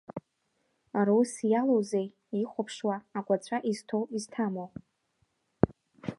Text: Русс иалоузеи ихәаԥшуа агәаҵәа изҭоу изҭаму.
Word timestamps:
Русс 1.05 1.33
иалоузеи 1.51 2.07
ихәаԥшуа 2.41 2.95
агәаҵәа 3.17 3.57
изҭоу 3.71 4.03
изҭаму. 4.17 4.67